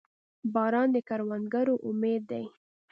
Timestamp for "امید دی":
1.89-2.45